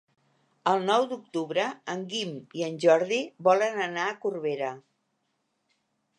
[0.69, 1.65] El nou d'octubre
[1.95, 4.73] en Guim i en Jordi volen anar a Corbera.